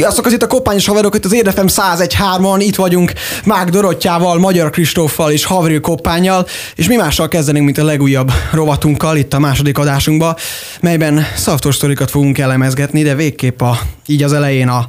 [0.00, 3.12] Sziasztok, az itt a Koppányos haverok, itt az Érdefem 101.3-on, itt vagyunk
[3.44, 9.16] Mák Dorottyával, Magyar Kristóffal és Havril Koppányjal, és mi mással kezdenénk, mint a legújabb rovatunkkal
[9.16, 10.36] itt a második adásunkba,
[10.80, 14.86] melyben szaftorsztorikat fogunk elemezgetni, de végképp a, így az elején a,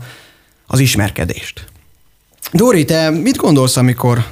[0.68, 1.66] az ismerkedést.
[2.52, 4.26] Dori, te mit gondolsz, amikor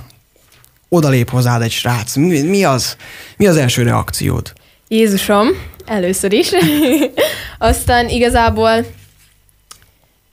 [0.90, 2.16] odalép hozzád egy srác?
[2.16, 2.96] Mi, mi, az,
[3.38, 4.54] mi az első reakciód?
[4.88, 5.48] Jézusom,
[5.86, 6.50] először is.
[7.58, 8.86] Aztán igazából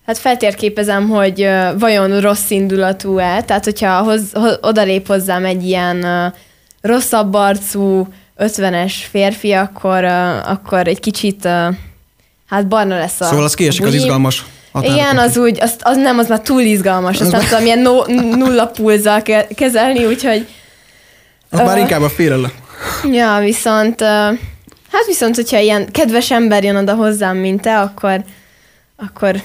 [0.07, 5.97] Hát feltérképezem, hogy uh, vajon rossz indulatú-e, tehát hogyha hoz, ho, odalép hozzám egy ilyen
[5.97, 6.33] uh,
[6.81, 8.09] rosszabb arcú,
[8.39, 11.75] 50-es férfi, akkor, uh, akkor egy kicsit, uh,
[12.49, 14.45] hát barna lesz a Szóval az kiesik az izgalmas
[14.81, 18.03] Igen, az úgy, az, az nem, az már túl izgalmas, azt nem tudom ilyen no,
[18.37, 20.47] nulla pulzzal ke- kezelni, úgyhogy
[21.51, 21.81] Az már Ö.
[21.81, 22.53] inkább a félelem.
[23.13, 24.09] Ja, viszont, uh,
[24.93, 28.25] hát viszont, hogyha ilyen kedves ember jön oda hozzám, mint te, akkor,
[28.97, 29.43] akkor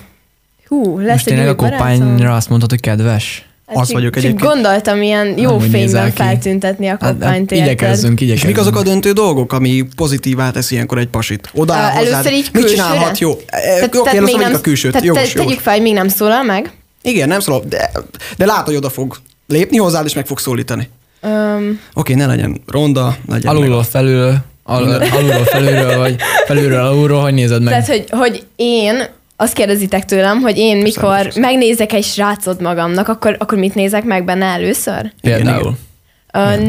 [0.75, 1.77] hú, lesz Most egy tényleg a barátom.
[1.79, 3.45] koppányra azt mondtad, hogy kedves?
[3.67, 4.51] Hát Az csak- vagyok csak egyébként.
[4.51, 8.55] gondoltam ilyen jó Nem fényben feltüntetni a Hát, koppányt, hát, igyekezzünk, És igyekezzünk.
[8.55, 11.49] mik azok a döntő dolgok, ami pozitívá teszi ilyenkor egy pasit?
[11.53, 11.95] Oda hozzád.
[11.95, 13.17] először így Mit csinálhat?
[13.19, 13.33] Jó.
[13.33, 14.91] Tehát- Oké, tehát először még nem, a külsőt.
[14.91, 16.71] Tehát Jogos, te, tegyük fel, hogy még nem szólal meg.
[17.01, 17.91] Igen, nem szólok, de,
[18.37, 20.89] de lát, hogy oda fog lépni hozzád, és meg fog szólítani.
[21.23, 26.15] Um, Oké, ne legyen ronda, legyen meg- Alulról felül, al, alulról felülről, vagy
[26.47, 27.73] felülről alulról, hogy nézed meg?
[27.73, 29.03] tehát, hogy, hogy én
[29.41, 31.39] azt kérdezitek tőlem, hogy én mikor persze.
[31.39, 35.11] megnézek egy srácot magamnak, akkor, akkor mit nézek meg benne először?
[35.21, 35.77] Például.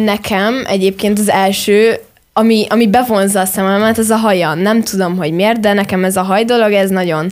[0.04, 1.98] Nekem egyébként az első,
[2.32, 4.54] ami, ami bevonza a szememet, az a haja.
[4.54, 7.30] Nem tudom, hogy miért, de nekem ez a haj dolog, ez nagyon...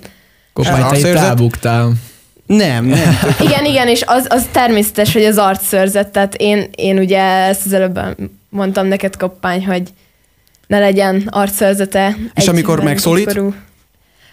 [0.53, 1.93] Koppány, te itt elbuktál.
[2.47, 3.19] Nem, nem.
[3.47, 7.73] Igen, igen, és az, az természetes, hogy az arcszörzet, tehát én, én ugye ezt az
[7.73, 8.01] előbb
[8.49, 9.83] mondtam neked, Koppány, hogy
[10.67, 12.17] ne legyen arcszörzete.
[12.35, 13.25] És amikor megszólít?
[13.25, 13.55] kiskorú.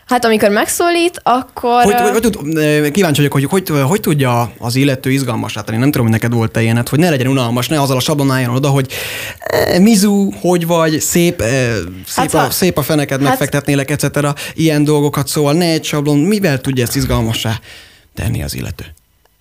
[0.08, 1.83] Hát amikor megszólít, akkor...
[1.83, 5.77] Hogy, hogy, hogy, tud- kíváncsi vagyok, hogy hogy, hogy tudja az illető izgalmasát tenni.
[5.77, 8.55] Nem tudom, hogy neked volt-e ilyened, hogy ne legyen unalmas, ne azzal a sablon álljon
[8.55, 8.91] oda, hogy
[9.39, 11.50] eh, Mizu, hogy vagy, szép, eh,
[12.06, 14.06] szép, Hát a, a- szép a feneked, hát- megfektetnélek, etc.
[14.53, 17.59] Ilyen dolgokat, szóval ne egy sablon, mivel tudja ezt izgalmassá
[18.16, 18.85] tenni az illető?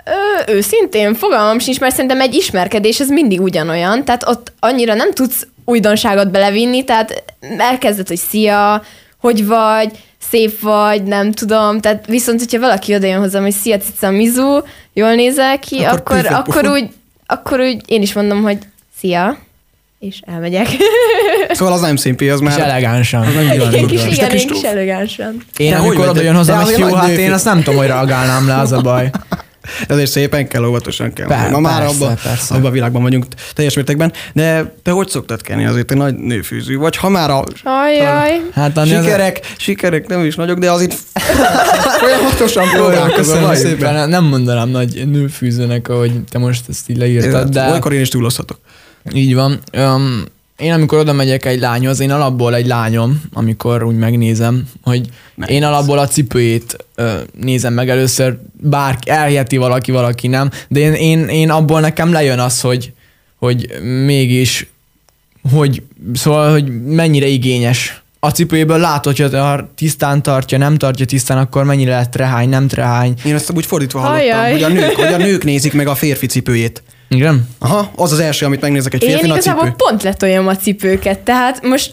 [0.05, 5.12] Ö, őszintén, fogalmam sincs, mert szerintem egy ismerkedés ez mindig ugyanolyan, tehát ott annyira nem
[5.12, 7.25] tudsz újdonságot belevinni, tehát
[7.59, 8.82] elkezded, hogy szia,
[9.21, 9.91] hogy vagy,
[10.31, 14.60] szép vagy, nem tudom, tehát viszont, hogyha valaki oda jön hozzám, hogy szia, cica, mizu,
[14.93, 16.88] jól nézel ki, Akkor akkor, akkor, úgy,
[17.26, 18.59] akkor úgy én is mondom, hogy
[18.99, 19.38] szia,
[19.99, 20.66] és elmegyek.
[21.50, 22.60] Szóval az nem szimpi, az És már...
[22.60, 23.32] elegánsan.
[23.32, 25.44] Nem így van, Egy így kis, igen, egy kis elegánsan.
[25.56, 28.47] Én hogy amikor oda jön hozzám fiú, nagy hát én azt nem tudom, hogy reagálnám
[28.47, 29.10] le, az a baj.
[29.88, 31.27] Ezért szépen kell, óvatosan kell.
[31.27, 32.54] Per- Ma már persze, abban persze.
[32.54, 34.12] abba a világban vagyunk teljes mértékben.
[34.32, 35.65] De te hogy szoktad kenni?
[35.66, 36.97] Azért egy nagy nőfűző vagy.
[36.97, 38.41] Ha már a Ajaj.
[38.53, 40.94] Hát Anni, az- sikerek, sikerek nem is nagyok, de azért
[42.00, 43.15] folyamatosan próbálkozom.
[43.15, 44.09] köszönöm szépen.
[44.09, 48.59] Nem mondanám nagy nőfűzőnek, ahogy te most ezt így leírtad, de Olykor én is túlozhatok.
[49.12, 49.59] így van.
[49.78, 50.25] Um,
[50.56, 55.56] én amikor oda megyek egy lányhoz, én alapból egy lányom, amikor úgy megnézem, hogy Megnéz.
[55.56, 60.93] én alapból a cipőjét ö, nézem meg először, bár elhiheti valaki, valaki nem, de én,
[60.93, 62.93] én, én abból nekem lejön az, hogy,
[63.37, 64.67] hogy mégis,
[65.53, 65.83] hogy,
[66.15, 68.00] szóval, hogy mennyire igényes.
[68.21, 72.69] A cipőjéből látod, hogy ha tisztán tartja, nem tartja tisztán, akkor mennyire lehet trehány, nem
[72.69, 73.15] trehány.
[73.25, 74.53] Én ezt úgy fordítva hallottam, Ajaj.
[74.53, 76.83] hogy a, nők, hogy a nők nézik meg a férfi cipőjét.
[77.16, 77.49] Igen?
[77.59, 79.75] Aha, az az első, amit megnézek egy Én férfi, a igazából cipő.
[79.77, 81.93] pont letoljam a cipőket, tehát most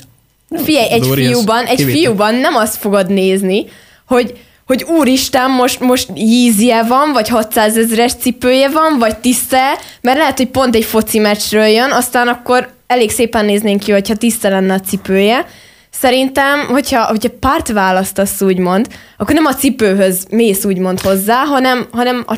[0.63, 2.01] figyelj, egy Dóri, ez fiúban, egy kivétel.
[2.01, 3.66] fiúban nem azt fogod nézni,
[4.07, 4.33] hogy
[4.66, 9.57] hogy úristen, most, most Yeezy-e van, vagy 600 ezeres cipője van, vagy tiszta
[10.01, 14.16] mert lehet, hogy pont egy foci meccsről jön, aztán akkor elég szépen néznénk ki, hogyha
[14.16, 15.45] tiszta lenne a cipője.
[15.89, 22.23] Szerintem, hogyha, hogyha párt választasz úgymond, akkor nem a cipőhöz mész úgymond hozzá, hanem, hanem
[22.28, 22.38] a,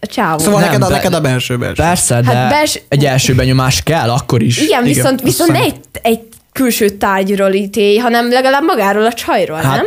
[0.00, 0.38] a csávó.
[0.38, 1.82] Szóval Nem, neked, a, de- neked a belső belső.
[1.82, 4.56] Persze, de Hát bels- egy első benyomás kell, akkor is.
[4.58, 6.20] Igen, Igen, viszont, viszont ne egy, egy
[6.52, 9.86] külső tárgyról ítélj, hanem legalább magáról a csajról, Hát, nem?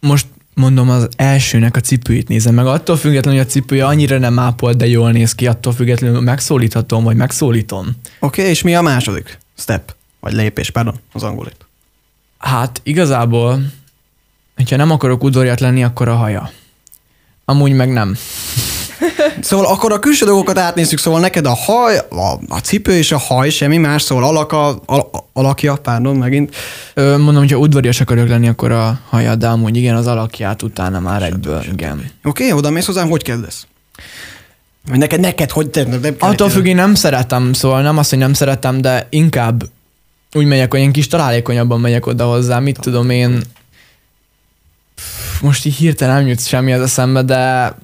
[0.00, 2.66] most mondom, az elsőnek a cipőjét nézem meg.
[2.66, 7.04] Attól függetlenül, hogy a cipője annyira nem ápolt, de jól néz ki, attól függetlenül megszólíthatom,
[7.04, 7.86] vagy megszólítom.
[8.20, 9.94] Oké, okay, és mi a második step?
[10.20, 11.56] Vagy lépés, pardon, az angolét.
[12.38, 13.62] Hát igazából,
[14.56, 16.50] hogyha nem akarok udvariat lenni, akkor a haja.
[17.44, 18.16] Amúgy meg nem.
[19.40, 23.18] Szóval akkor a külső dolgokat átnézzük, szóval neked a haj, a, a cipő és a
[23.18, 26.54] haj, semmi más, szóval alaka, al, alakja, pardon, megint.
[26.94, 31.00] Ö, mondom, hogyha udvarias akarok lenni, akkor a haja, de amúgy igen, az alakját utána
[31.00, 32.10] már egyből, igen.
[32.24, 33.66] Oké, okay, oda mész hozzám, hogy kezdesz?
[34.88, 38.10] Vagy neked, neked, hogy te, nem kell Attól függ, én nem szeretem, szóval nem azt,
[38.10, 39.64] hogy nem szeretem, de inkább
[40.32, 43.42] úgy megyek, hogy én kis találékonyabban megyek oda hozzá, mit tudom én,
[45.40, 47.74] most így hirtelen nem jut semmi az eszembe, de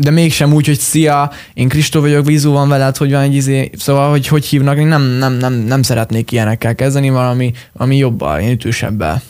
[0.00, 3.70] de mégsem úgy, hogy szia, én Kristó vagyok, vízú van veled, hogy van egy izé,
[3.76, 8.50] szóval, hogy hogy hívnak, nem, nem, nem, nem szeretnék ilyenekkel kezdeni, valami, ami jobbal, én
[8.50, 9.22] ütősebbel.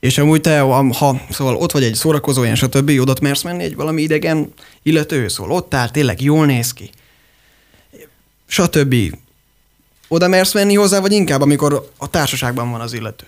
[0.00, 0.60] És amúgy te,
[0.98, 4.52] ha szóval ott vagy egy szórakozó, ilyen stb., oda mersz menni egy valami idegen
[4.82, 6.90] illető, szóval ott áll, tényleg jól néz ki.
[8.46, 8.94] Stb.
[10.08, 13.26] Oda mersz menni hozzá, vagy inkább, amikor a társaságban van az illető?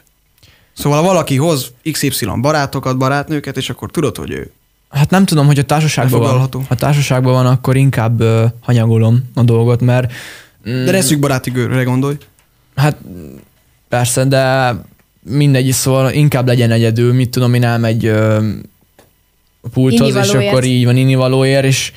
[0.73, 4.53] Szóval ha valaki hoz XY barátokat, barátnőket, és akkor tudod, hogy ő
[4.91, 9.43] Hát nem tudom, hogy a társaságban van, a társaságban van, akkor inkább uh, hanyagolom a
[9.43, 10.13] dolgot, mert...
[10.69, 12.17] Mm, de reszük baráti görre gondolj.
[12.75, 12.97] Hát
[13.89, 14.75] persze, de
[15.23, 18.45] mindegy, szóval inkább legyen egyedül, mit tudom én, elmegy uh,
[19.61, 21.93] a pulthoz, és akkor így van innivalóért, és,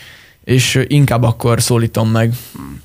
[0.51, 2.31] és inkább akkor szólítom meg.
[2.53, 2.81] Hmm.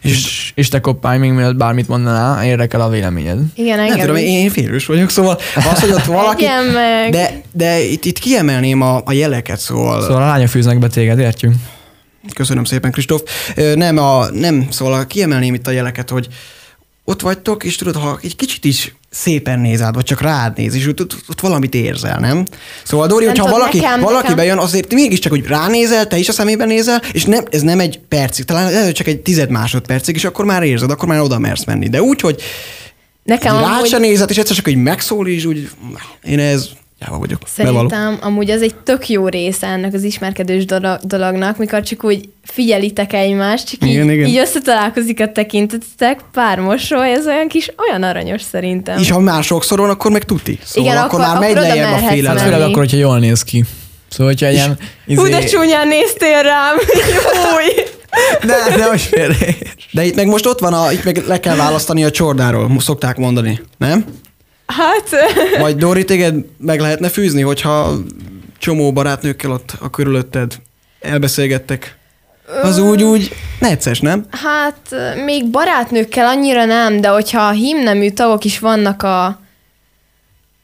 [0.00, 3.38] És, és te koppány, még mielőtt bármit mondanál, érdekel a véleményed.
[3.54, 6.44] Igen, engem Nem tudom, én félős vagyok, szóval az, hogy ott valaki...
[6.72, 7.10] meg.
[7.10, 10.02] De, de itt, itt kiemelném a, a jeleket, szóval...
[10.02, 11.54] Szóval a lányok fűznek be téged, értjük?
[12.34, 13.22] Köszönöm szépen, Kristóf.
[13.74, 16.28] Nem, a, nem, szóval kiemelném itt a jeleket, hogy
[17.10, 20.86] ott vagytok, és tudod, ha egy kicsit is szépen nézel, vagy csak rád néz, és
[20.86, 22.44] ott, ott, ott valamit érzel, nem?
[22.84, 24.36] Szóval Dori, nem hogyha valaki, nekem, valaki nekem.
[24.36, 28.00] bejön, azért mégiscsak, hogy ránézel, te is a szemébe nézel, és nem, ez nem egy
[28.08, 31.64] percig, talán ez csak egy tized másodpercig, és akkor már érzed, akkor már oda mersz
[31.64, 31.88] menni.
[31.88, 32.42] De úgy, hogy
[33.22, 33.88] Nekem rád amúgy...
[33.88, 35.70] se nézed, és egyszer csak, hogy megszól, és úgy,
[36.22, 36.68] én ez
[37.00, 37.40] Jáva vagyok.
[37.46, 38.18] Szerintem Bevallom.
[38.20, 40.64] amúgy az egy tök jó része ennek az ismerkedős
[41.02, 44.28] dolognak, mikor csak úgy figyelitek egymást, csak igen, így, igen.
[44.28, 48.98] így összetalálkozik a tekintetetek, pár mosoly, ez olyan kis, olyan aranyos szerintem.
[48.98, 50.58] És ha már sokszor van, akkor meg tuti.
[50.64, 52.44] Szóval igen, akkor, akkor már megy lejjebb a félelem.
[52.44, 53.64] Főleg akkor, hogyha jól néz ki.
[54.08, 54.78] Szóval, hogyha ilyen...
[55.06, 55.20] Izé...
[55.20, 56.76] Hú, de csúnyán néztél rám!
[57.36, 57.84] Júj!
[58.42, 59.36] Ne, ne, hogy félre.
[59.92, 63.16] De itt meg most ott van, a, itt meg le kell választani a csordáról, szokták
[63.16, 64.04] mondani, nem?
[64.70, 65.10] Hát...
[65.60, 67.96] Vagy Dori, téged meg lehetne fűzni, hogyha
[68.58, 70.54] csomó barátnőkkel ott a körülötted
[71.00, 71.98] elbeszélgettek.
[72.62, 74.24] Az úgy, úgy necces, nem?
[74.30, 74.94] Hát
[75.24, 79.24] még barátnőkkel annyira nem, de hogyha hímnemű tagok is vannak a,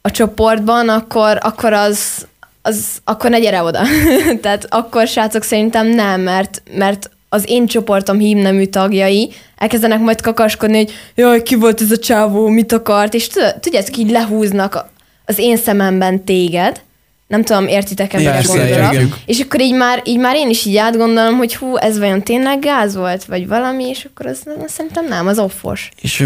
[0.00, 2.26] a csoportban, akkor, akkor az,
[2.62, 3.82] az akkor ne gyere oda.
[4.42, 10.76] Tehát akkor srácok szerintem nem, mert, mert az én csoportom hímnemű tagjai elkezdenek majd kakaskodni,
[10.76, 13.28] hogy jaj, ki volt ez a csávó, mit akart, és
[13.60, 14.90] tudjátok, így lehúznak
[15.24, 16.80] az én szememben téged,
[17.26, 19.18] nem tudom, értitek-e, mire gondolok.
[19.26, 22.58] És akkor így már, így már én is így átgondolom, hogy hú, ez vajon tényleg
[22.58, 25.90] gáz volt, vagy valami, és akkor az, az szerintem nem, az offos.
[26.00, 26.24] És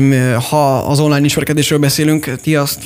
[0.50, 2.82] ha az online ismerkedésről beszélünk, ti azt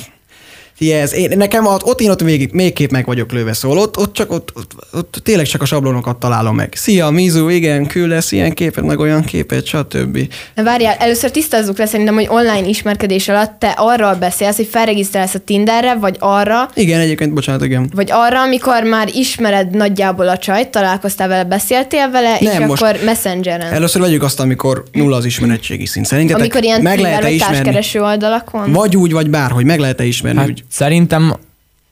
[0.77, 3.97] ez, én, nekem ott, ott én ott még, még kép meg vagyok lőve, szóval ott,
[3.97, 6.73] ott, csak, ott, ott, ott, tényleg csak a sablonokat találom meg.
[6.75, 10.19] Szia, Mizu, igen, küldesz ilyen képet, meg olyan képet, stb.
[10.55, 15.33] Na várjál, először tisztázzuk le szerintem, hogy online ismerkedés alatt te arról beszélsz, hogy felregisztrálsz
[15.33, 16.69] a Tinderre, vagy arra.
[16.73, 17.89] Igen, egyébként, bocsánat, igen.
[17.93, 22.81] Vagy arra, amikor már ismered nagyjából a csajt, találkoztál vele, beszéltél vele, Nem, és most
[22.81, 23.73] akkor messengeren.
[23.73, 26.05] Először vegyük azt, amikor nulla az ismerettségi szint.
[26.05, 27.99] Szerintetek amikor ilyen meg lehet ismerni?
[27.99, 28.71] oldalakon?
[28.71, 30.39] Vagy úgy, vagy bár, hogy meg lehet ismerni.
[30.39, 30.64] Hát, úgy.
[30.75, 31.35] Szerintem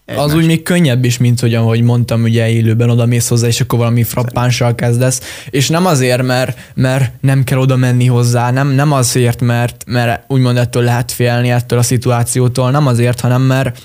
[0.05, 0.25] Egymás.
[0.25, 3.61] Az úgy még könnyebb is, mint hogy ahogy mondtam, ugye élőben oda mész hozzá, és
[3.61, 5.21] akkor valami frappánssal kezdesz.
[5.49, 10.23] És nem azért, mert, mert nem kell oda menni hozzá, nem, nem azért, mert, mert
[10.27, 13.81] úgymond ettől lehet félni, ettől a szituációtól, nem azért, hanem mert,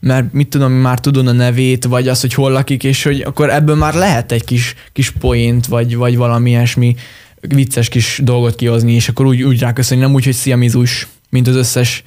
[0.00, 3.50] mert mit tudom, már tudod a nevét, vagy az, hogy hol lakik, és hogy akkor
[3.50, 6.96] ebből már lehet egy kis, kis poént, vagy, vagy valami ilyesmi
[7.40, 11.48] vicces kis dolgot kihozni, és akkor úgy, úgy ráköszönni, nem úgy, hogy szia mizus, mint
[11.48, 12.02] az összes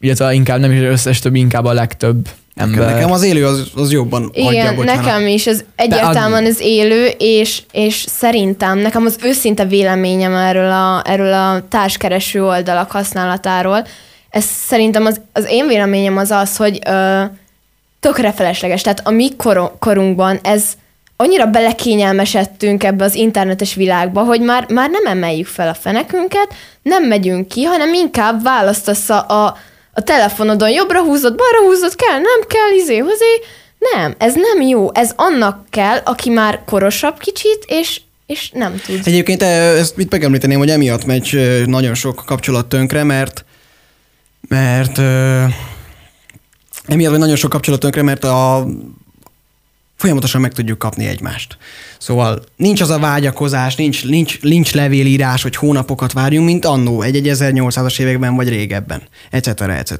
[0.00, 2.94] illetve inkább nem is az összes több, inkább a legtöbb ember.
[2.94, 7.62] Nekem az élő az, az jobban Igen, adja, nekem is, az egyértelműen az élő, és,
[7.72, 13.86] és szerintem nekem az őszinte véleményem erről a, erről a társkereső oldalak használatáról,
[14.30, 17.22] ez szerintem az, az én véleményem az az, hogy ö,
[18.00, 18.82] tökre felesleges.
[18.82, 20.64] Tehát a mi kor- korunkban ez
[21.16, 27.04] annyira belekényelmesedtünk ebbe az internetes világba, hogy már, már nem emeljük fel a fenekünket, nem
[27.04, 29.56] megyünk ki, hanem inkább választasz a, a
[29.96, 33.40] a telefonodon jobbra húzod, balra húzod, kell, nem kell, izé, hozé.
[33.78, 34.94] Nem, ez nem jó.
[34.94, 39.00] Ez annak kell, aki már korosabb kicsit, és és nem tud.
[39.04, 43.44] Egyébként eh, ezt mit megemlíteném, hogy emiatt megy eh, nagyon sok kapcsolat tönkre, mert
[44.48, 45.52] mert uh,
[46.86, 48.66] emiatt megy nagyon sok kapcsolat tönkre, mert a
[49.96, 51.56] folyamatosan meg tudjuk kapni egymást.
[51.98, 57.20] Szóval nincs az a vágyakozás, nincs, nincs, nincs levélírás, hogy hónapokat várjunk, mint annó, egy,
[57.24, 59.60] 1800-as években vagy régebben, etc.
[59.60, 59.94] etc.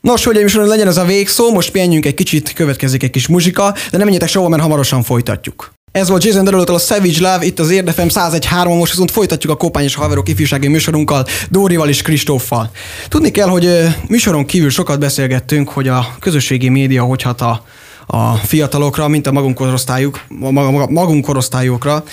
[0.00, 3.72] Nos, hogy is legyen ez a végszó, most pihenjünk egy kicsit, következik egy kis muzsika,
[3.72, 5.76] de nem menjetek sehova, mert hamarosan folytatjuk.
[5.92, 9.56] Ez volt Jason Derulo-tól a Savage Love, itt az Érdefem 101.3, most viszont folytatjuk a
[9.56, 12.70] Kopány és Haverok ifjúsági műsorunkkal, Dórival és Kristóffal.
[13.08, 13.68] Tudni kell, hogy
[14.08, 17.64] műsoron kívül sokat beszélgettünk, hogy a közösségi média hogy hat a
[18.10, 22.04] a fiatalokra, mint a magunk korosztályuk, maga- magunk korosztályokra,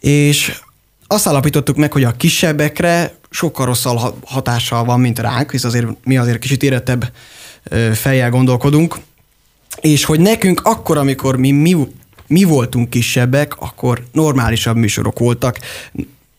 [0.00, 0.60] és
[1.06, 5.86] azt állapítottuk meg, hogy a kisebbekre sokkal rosszabb ha- hatással van, mint ránk, hisz azért
[6.04, 7.12] mi azért kicsit érettebb
[7.92, 8.96] fejjel gondolkodunk,
[9.80, 11.76] és hogy nekünk akkor, amikor mi, mi,
[12.26, 15.58] mi voltunk kisebbek, akkor normálisabb műsorok voltak,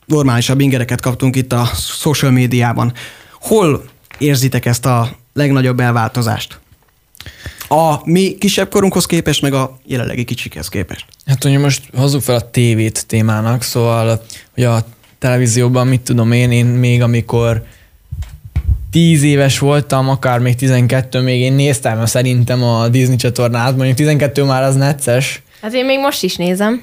[0.06, 2.94] normálisabb ingereket kaptunk itt a social médiában.
[3.40, 3.84] Hol
[4.18, 6.60] érzitek ezt a legnagyobb elváltozást?
[7.74, 11.06] A mi kisebb korunkhoz képest, meg a jelenlegi kicsikhez képest.
[11.26, 14.22] Hát, hogy most hozzuk fel a tévét témának, szóval,
[14.54, 14.86] hogy a
[15.20, 17.64] televízióban, mit tudom én, én még amikor
[18.92, 24.44] tíz éves voltam, akár még 12, még én néztem szerintem a Disney csatornát, mondjuk 12
[24.44, 25.42] már az necces.
[25.62, 26.82] Hát én még most is nézem.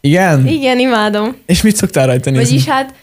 [0.00, 0.46] Igen?
[0.46, 1.36] Igen, imádom.
[1.46, 2.44] És mit szoktál rajta nézni?
[2.44, 2.94] Vagyis hát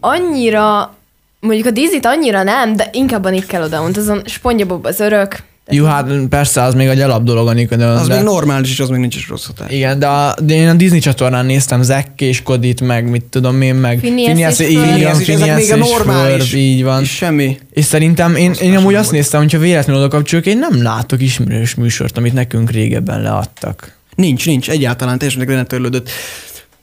[0.00, 0.94] annyira,
[1.40, 5.46] mondjuk a Disney-t annyira nem, de inkább a Nickelodeon, azon SpongeBob az örök.
[5.70, 7.96] Jó, hát persze, az még egy alap dolog a Nickelodeon.
[7.96, 8.14] Az de...
[8.14, 9.72] még normális, és az még nincs is rossz hatás.
[9.72, 13.62] Igen, de, a, de én a Disney csatornán néztem Zack és Kodit, meg mit tudom
[13.62, 14.90] én, meg Phineas és Ferb.
[14.90, 16.50] Phineas még a és normális.
[16.50, 17.02] Ferb, így van.
[17.02, 17.58] És semmi.
[17.72, 19.16] És szerintem én, én amúgy azt volt.
[19.16, 23.96] néztem, hogyha véletlenül oda kapcsoljuk, én nem látok ismerős műsort, amit nekünk régebben leadtak.
[24.14, 26.10] Nincs, nincs, egyáltalán teljesen nem törlődött.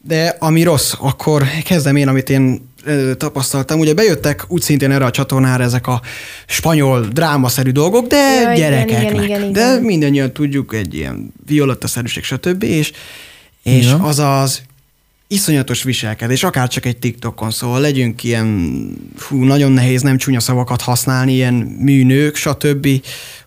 [0.07, 2.69] De ami rossz, akkor kezdem én, amit én
[3.17, 3.79] tapasztaltam.
[3.79, 6.01] Ugye bejöttek úgy szintén erre a csatornára ezek a
[6.47, 9.13] spanyol drámaszerű dolgok, de Ja, igen, gyerekeknek.
[9.13, 9.81] igen, igen, De igen.
[9.81, 12.63] mindannyian tudjuk, egy ilyen violetta-szerűség, stb.
[12.63, 12.91] És,
[13.63, 13.95] és Ja.
[14.03, 14.61] az az
[15.27, 18.69] iszonyatos viselkedés, akár csak egy TikTokon, szóval legyünk ilyen,
[19.15, 22.87] fú, nagyon nehéz nem csúnya szavakat használni, ilyen műnők, stb.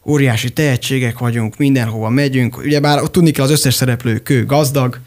[0.07, 2.57] Óriási tehetségek vagyunk, mindenhova megyünk.
[2.59, 5.01] Ugyebár ott tudni kell az összes szereplő kő gazdag,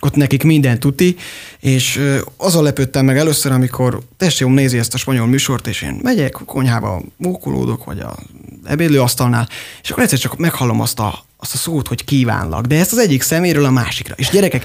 [0.00, 1.16] ott nekik minden tuti,
[1.60, 2.00] és
[2.36, 6.44] azon lepődtem meg először, amikor tesóm nézi ezt a spanyol műsort, és én megyek a
[6.44, 8.16] konyhába, mókolódok, vagy a
[8.64, 9.48] ebédlőasztalnál,
[9.82, 12.98] és akkor egyszer csak meghallom azt a, azt a szót, hogy kívánlak, de ezt az
[12.98, 14.14] egyik szeméről a másikra.
[14.18, 14.64] És gyerekek,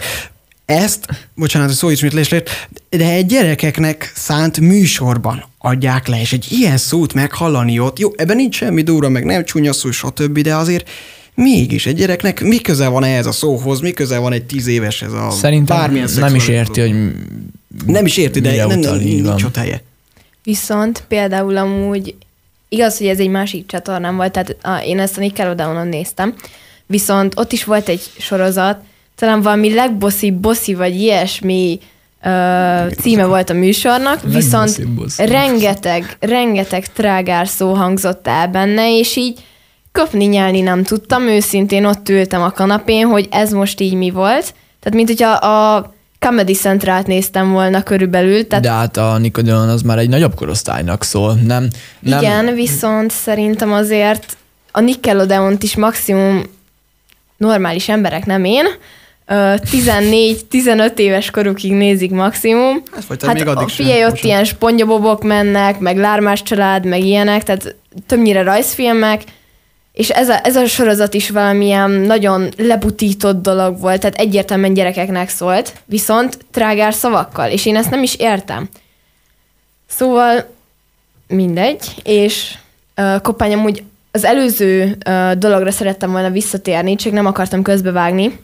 [0.66, 6.78] ezt, bocsánat, hogy szó ismétlésért, de egy gyerekeknek szánt műsorban adják le, és egy ilyen
[6.78, 10.90] szót meghallani ott, jó, ebben nincs semmi durva, meg nem csúnya szó, stb., de azért
[11.36, 15.14] mégis egy gyereknek mi köze van ehhez a szóhoz, mi köze van egy tíz éveshez
[15.14, 16.96] a Szerintem bármilyen nem is érti, hogy.
[17.86, 19.82] Nem is érti, de nem, nem, nincs ott helye.
[20.44, 22.16] Viszont például amúgy,
[22.70, 26.34] igaz, hogy ez egy másik csatornám volt, tehát a, én ezt a Nickelodeonon néztem,
[26.86, 28.78] viszont ott is volt egy sorozat,
[29.16, 31.80] talán valami legboszi bossi vagy ilyesmi
[32.24, 32.30] ö,
[33.02, 39.40] címe volt a műsornak, viszont Legbosszibb rengeteg, rengeteg trágár szó hangzott el benne, és így
[39.94, 44.54] köpni nyelni nem tudtam, őszintén ott ültem a kanapén, hogy ez most így mi volt.
[44.80, 49.82] Tehát, mint hogyha a Comedy Centralt néztem volna körülbelül, tehát De hát a Nickelodeon az
[49.82, 51.68] már egy nagyobb korosztálynak szól, nem?
[52.00, 54.38] nem Igen, viszont szerintem azért
[54.72, 56.44] a Nickelodeont is maximum
[57.38, 58.66] normális emberek, nem én,
[59.28, 62.84] ö, 14-15 éves korukig nézik maximum.
[62.92, 64.24] Hát, Hát még a addig sem, figyelj, ott bocsánat.
[64.24, 67.76] ilyen spongyabobok mennek, meg lármás család, meg ilyenek, tehát
[68.08, 69.22] többnyire rajzfilmek,
[69.94, 75.30] és ez a, ez a sorozat is valamilyen nagyon lebutított dolog volt, tehát egyértelműen gyerekeknek
[75.30, 78.70] szólt, viszont trágár szavakkal, és én ezt nem is értem.
[79.88, 80.46] Szóval
[81.28, 82.54] mindegy, és
[82.98, 88.40] uh, Koppány amúgy az előző uh, dologra szerettem volna visszatérni, csak nem akartam közbevágni,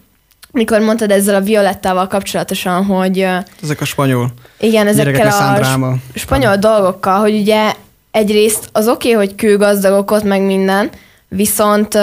[0.52, 4.32] mikor mondtad ezzel a Violettával kapcsolatosan, hogy uh, Ezek a spanyol.
[4.60, 5.94] igen, ezekkel a dráma.
[5.94, 7.74] sp- spanyol dolgokkal, hogy ugye
[8.12, 10.90] egyrészt az oké, okay, hogy kőgazdagok ott meg minden,
[11.30, 11.98] viszont,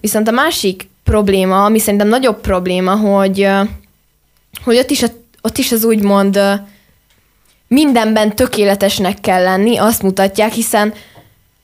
[0.00, 3.48] viszont a másik probléma, ami szerintem nagyobb probléma, hogy,
[4.64, 5.02] hogy ott is,
[5.42, 6.40] ott is az úgymond
[7.68, 10.94] mindenben tökéletesnek kell lenni, azt mutatják, hiszen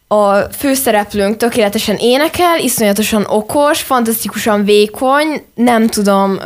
[0.06, 6.38] a főszereplőnk tökéletesen énekel, iszonyatosan okos, fantasztikusan vékony, nem tudom,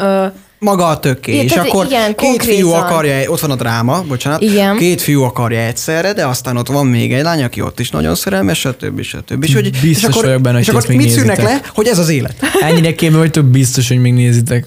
[0.63, 1.33] Maga a töké.
[1.33, 2.73] Igen, és akkor igen, két fiú konkrétan.
[2.73, 4.41] akarja, ott van a dráma, bocsánat.
[4.43, 4.77] Igen.
[4.77, 8.15] Két fiú akarja egyszerre, de aztán ott van még egy lány, aki ott is nagyon
[8.15, 9.03] szerelmes, stb.
[9.03, 9.45] stb.
[9.45, 11.63] És, hogy, Biztos és akkor, vagyok benne, hogy és akkor mit szűrnek nézitek.
[11.65, 11.71] le?
[11.75, 12.35] Hogy ez az élet.
[12.61, 14.67] Ennyire képbe vagytok biztos, hogy még nézitek.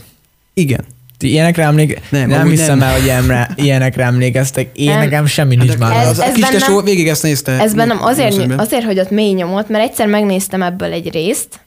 [0.53, 0.85] Igen.
[1.17, 2.01] Ti ilyenekre emléke...
[2.09, 2.87] Nem, Nem, hiszem nem.
[2.87, 4.69] el, hogy ilyenre, ilyenekre emlékeztek.
[4.77, 4.99] Én Nem.
[4.99, 5.97] nekem semmi nincs már.
[6.01, 7.51] Ez- az a ez kis bennem- tesó végig ezt nézte.
[7.51, 11.59] Ez bennem azért, azért, hogy ott mély nyomot, mert egyszer megnéztem ebből egy részt,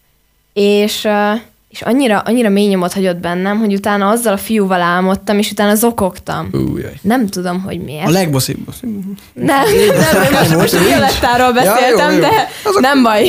[0.53, 1.33] és, ö,
[1.77, 5.75] és annyira, annyira mély nyomot hagyott bennem, hogy utána azzal a fiúval álmodtam, és utána
[5.75, 6.49] zokogtam.
[6.73, 6.93] Újjaj.
[7.01, 8.07] Nem tudom, hogy miért.
[8.07, 8.59] A legbosszibb.
[8.59, 8.91] bosszibb.
[9.33, 9.65] Nem,
[10.13, 12.19] nem, nem most, Violettáról Ja, jó, beszéltem, jó.
[12.21, 13.29] de Azok- nem baj.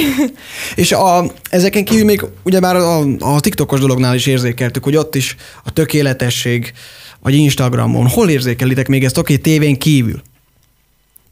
[0.75, 5.35] És a, ezeken kívül még ugyebár a, a TikTokos dolognál is érzékeltük, hogy ott is
[5.63, 6.73] a tökéletesség,
[7.19, 10.21] vagy Instagramon, hol érzékelitek még ezt, oké, tévén kívül?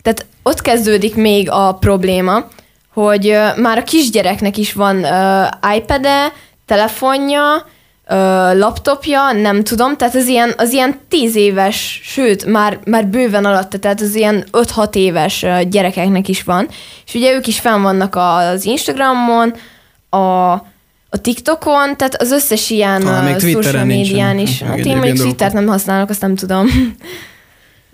[0.02, 2.48] Tehát ott kezdődik még a probléma,
[2.94, 5.44] hogy már a kisgyereknek is van ö,
[5.76, 6.34] iPad-e,
[6.66, 7.66] telefonja,
[8.08, 8.16] ö,
[8.58, 13.78] laptopja, nem tudom, tehát az ilyen, az ilyen 10 éves, sőt, már, már bőven alatta,
[13.80, 16.68] tehát az ilyen 5-6 éves gyerekeknek is van,
[17.06, 19.54] és ugye ők is fenn vannak az Instagramon,
[20.10, 20.52] a,
[21.10, 24.62] a TikTokon, tehát az összes ilyen Talán még ö, Twitteren social médián is.
[24.62, 26.68] Hát én ilyen Twittert nem használok, azt nem tudom.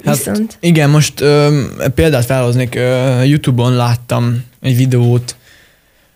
[0.05, 0.57] Hát, Viszont.
[0.59, 1.63] igen, most ö,
[1.95, 5.35] példát felhoznék, ö, YouTube-on láttam egy videót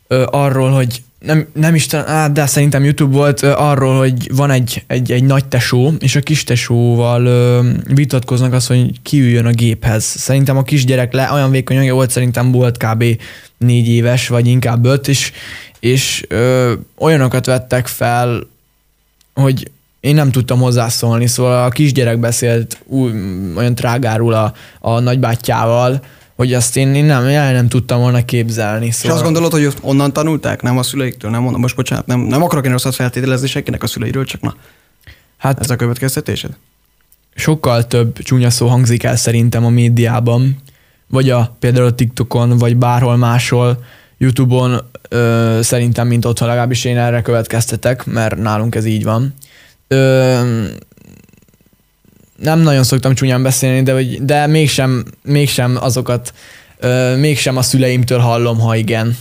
[0.07, 4.51] ö, arról, hogy nem, nem is talán, de szerintem YouTube volt ö, arról, hogy van
[4.51, 9.51] egy, egy, egy nagy tesó, és a kis tesóval ö, vitatkoznak az, hogy kiüljön a
[9.51, 10.03] géphez.
[10.03, 13.03] Szerintem a kisgyerek le, olyan vékony anyja volt, szerintem volt kb.
[13.57, 15.31] négy éves, vagy inkább öt, és,
[15.79, 18.47] és ö, olyanokat vettek fel,
[19.33, 23.11] hogy én nem tudtam hozzászólni, szóval a kisgyerek beszélt új,
[23.55, 26.01] olyan trágáról a, a nagybátyjával,
[26.35, 28.85] hogy azt én, én nem, el nem tudtam volna képzelni.
[28.85, 30.61] És Szóval azt gondolod, hogy ott onnan tanulták?
[30.61, 31.31] Nem a szüleiktől?
[31.31, 34.55] Nem mondom, most bocsánat, nem, nem akarok én rosszat feltételezni senkinek a szüleiről, csak na,
[35.37, 36.51] hát ez a következtetésed?
[37.35, 40.61] sokkal több csúnya szó hangzik el szerintem a médiában,
[41.07, 43.83] vagy a, például a TikTokon, vagy bárhol máshol,
[44.17, 49.33] Youtube-on ö, szerintem, mint otthon, legalábbis én erre következtetek, mert nálunk ez így van.
[49.87, 50.39] Ö,
[52.35, 56.33] nem nagyon szoktam csúnyán beszélni, de, de mégsem, mégsem azokat,
[56.77, 59.17] ö, mégsem a szüleimtől hallom, ha igen.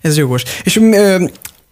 [0.00, 0.42] Ez jogos.
[0.64, 1.24] És ö,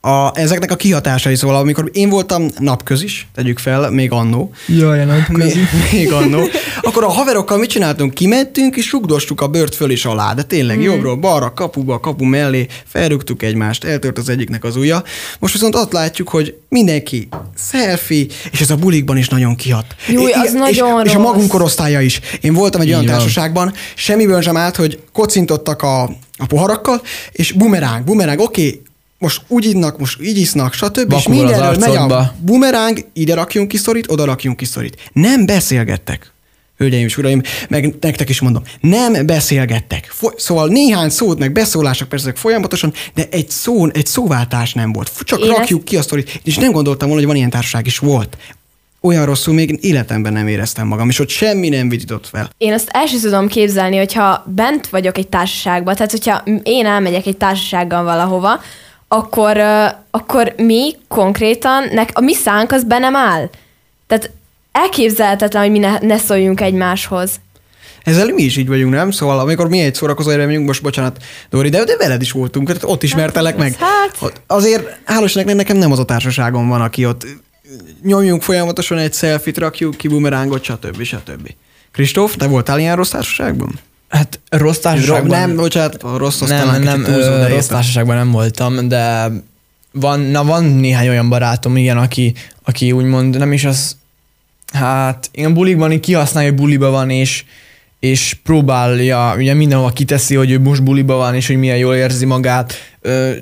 [0.04, 5.26] a, ezeknek a kihatásai, szóval amikor én voltam napközis, tegyük fel, még annó, Jaj, nem
[5.32, 5.56] még,
[5.92, 6.42] még annó,
[6.82, 8.14] akkor a haverokkal mit csináltunk?
[8.14, 10.84] Kimentünk és rugdostuk a bört föl és alá, de tényleg Mhm.
[10.84, 15.02] jobbról, balra, kapuba, kapu mellé, felrúgtuk egymást, eltört az egyiknek az ujja.
[15.38, 17.28] Most viszont azt látjuk, hogy mindenki
[17.70, 19.86] selfie, és ez a bulikban is nagyon kihat.
[20.08, 21.24] Júj, az és, nagyon És a rossz.
[21.24, 22.20] magunk korosztálya is.
[22.40, 23.14] Én voltam egy olyan van.
[23.14, 26.02] társaságban, semmiből sem állt, hogy kocintottak a,
[26.38, 28.82] a poharakkal, és bumeráng, bumeráng, oké, okay,
[29.24, 30.96] most úgy innak, most így isznak, stb.
[30.96, 35.10] és Vakul az mindenről megy a bumeráng, ide rakjunk ki szorít, oda rakjunk ki szorít.
[35.12, 36.32] Nem beszélgettek.
[36.76, 40.06] Hölgyeim és uraim, meg nektek is mondom, nem beszélgettek.
[40.10, 45.12] Foly- szóval néhány szót, meg beszólások persze folyamatosan, de egy szó, egy szóváltás nem volt.
[45.24, 46.40] Csak Én rakjuk ki a sztorit.
[46.44, 48.36] És nem gondoltam volna, hogy van ilyen társaság is volt.
[49.00, 52.50] Olyan rosszul még életemben nem éreztem magam, és ott semmi nem vitított fel.
[52.58, 57.26] Én azt el sem tudom képzelni, hogyha bent vagyok egy társaságban, tehát hogyha én elmegyek
[57.26, 58.60] egy társasággal valahova,
[59.16, 59.60] akkor,
[60.10, 63.50] akkor mi konkrétan, nek, a mi szánk az be nem áll.
[64.06, 64.30] Tehát
[64.72, 67.30] elképzelhetetlen, hogy mi ne, ne szóljunk egymáshoz.
[68.04, 69.10] Ezzel mi is így vagyunk, nem?
[69.10, 72.82] Szóval amikor mi egy szórakozó megyünk, most bocsánat, Dori, de, de veled is voltunk, tehát
[72.84, 73.74] ott ismertelek meg.
[73.78, 74.42] hát.
[74.46, 77.26] Azért hálósnak nekem nem az a társaságom van, aki ott
[78.02, 81.02] nyomjunk folyamatosan egy selfit, rakjuk ki bumerángot, stb.
[81.02, 81.50] stb.
[81.92, 83.80] Kristóf, te voltál ilyen rossz társaságban?
[84.14, 85.38] Hát rossz társaságban...
[85.38, 89.30] Nem, bocsánat, rossz nem, nem, de rossz társaságban nem voltam, de
[89.92, 93.96] van, na van néhány olyan barátom, igen, aki, aki úgymond nem is az,
[94.72, 97.44] hát igen, bulikban így kihasználja, hogy buliba van, és,
[98.00, 102.24] és próbálja, ugye mindenhova kiteszi, hogy ő most buliba van, és hogy milyen jól érzi
[102.24, 102.72] magát.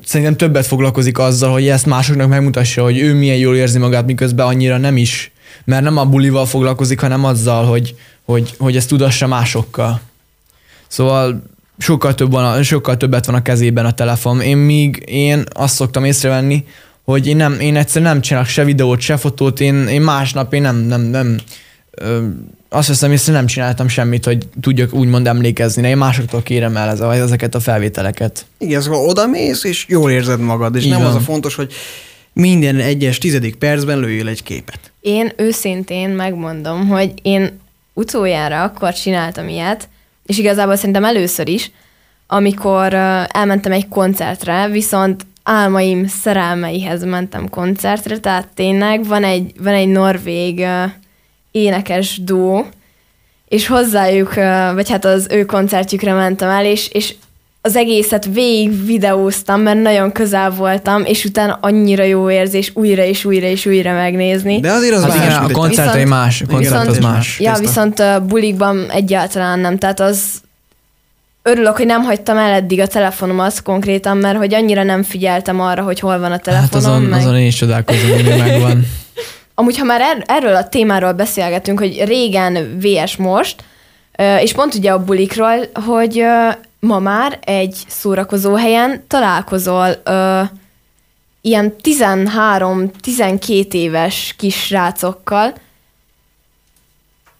[0.04, 4.46] Szerintem többet foglalkozik azzal, hogy ezt másoknak megmutassa, hogy ő milyen jól érzi magát, miközben
[4.46, 5.30] annyira nem is.
[5.64, 10.00] Mert nem a bulival foglalkozik, hanem azzal, hogy, hogy, hogy ezt tudassa másokkal.
[10.92, 11.42] Szóval
[11.78, 14.40] sokkal, több van a, sokkal többet van a kezében a telefon.
[14.40, 16.64] Én még én azt szoktam észrevenni,
[17.04, 20.62] hogy én, nem, én egyszerűen nem csinálok se videót, se fotót, én, én másnap én
[20.62, 21.38] nem, nem, nem
[21.90, 22.26] ö,
[22.68, 25.88] azt hiszem, észre nem csináltam semmit, hogy tudjak úgymond emlékezni.
[25.88, 28.46] Én másoktól kérem el ez ezeket a felvételeket.
[28.58, 31.72] Igen, szóval oda mész, és jól érzed magad, és Így nem az a fontos, hogy
[32.32, 34.92] minden egyes tizedik percben lőjél egy képet.
[35.00, 37.60] Én őszintén megmondom, hogy én
[37.94, 39.88] utoljára akkor csináltam ilyet,
[40.26, 41.70] és igazából szerintem először is,
[42.26, 42.94] amikor
[43.28, 50.66] elmentem egy koncertre, viszont álmaim szerelmeihez mentem koncertre, tehát tényleg van egy, van egy norvég
[51.50, 52.66] énekes duó,
[53.48, 54.34] és hozzájuk,
[54.74, 57.14] vagy hát az ő koncertjükre mentem el, és, és
[57.64, 63.24] az egészet végig videóztam, mert nagyon közel voltam, és utána annyira jó érzés újra és
[63.24, 64.60] újra és újra megnézni.
[64.60, 67.14] De azért az Hát más, igen, a egy koncert Viszont- más, a koncert az viszont-
[67.14, 67.38] más.
[67.40, 70.22] Ja, viszont uh, bulikban egyáltalán nem, tehát az
[71.42, 75.82] örülök, hogy nem hagytam el eddig a telefonomat konkrétan, mert hogy annyira nem figyeltem arra,
[75.82, 76.90] hogy hol van a Hát telefonom.
[76.90, 77.20] azon, meg...
[77.20, 78.86] azon én is csodálkozom, hogy megvan.
[79.54, 83.64] Amúgy, ha már er- erről a témáról beszélgetünk, hogy régen VS most,
[84.42, 85.54] és pont ugye a bulikról,
[85.86, 86.22] hogy
[86.86, 90.42] ma már egy szórakozó helyen találkozol ö,
[91.40, 95.54] ilyen 13-12 éves kis srácokkal,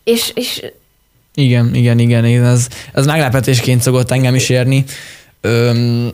[0.05, 0.63] és, és
[1.35, 4.85] Igen, igen, igen, igen ez, ez meglepetésként szokott engem is érni.
[5.41, 6.13] Öm,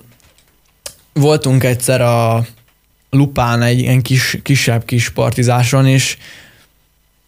[1.13, 2.47] voltunk egyszer a
[3.11, 6.17] Lupán egy ilyen kis, kisebb kis partizáson, és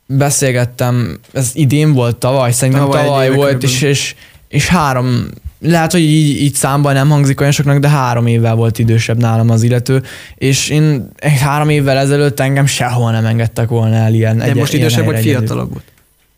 [0.06, 4.14] beszélgettem, ez idén volt tavaly, szerintem Tavaly tavaly, volt, és, és,
[4.48, 5.28] és három,
[5.60, 9.50] lehet, hogy így, így számban nem hangzik olyan soknak, de három évvel volt idősebb nálam
[9.50, 10.02] az illető,
[10.34, 11.08] és én
[11.40, 14.36] három évvel ezelőtt engem sehol nem engedtek volna el ilyen.
[14.36, 15.84] De egy, most idősebb vagy fiatalabb volt?